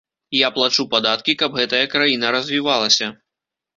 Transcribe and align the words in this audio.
Я 0.37 0.47
плачу 0.55 0.85
падаткі, 0.93 1.35
каб 1.43 1.59
гэтая 1.59 1.83
краіна 1.93 2.33
развівалася. 2.37 3.15